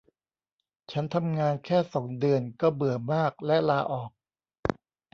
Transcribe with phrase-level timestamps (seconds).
[0.91, 4.11] ฉันทำงานแค่สองเดือนก็เบื่อมากและลาออก